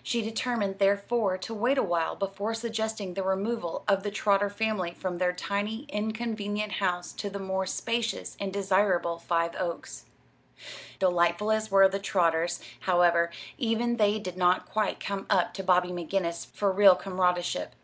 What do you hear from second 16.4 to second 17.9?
for real comradeship.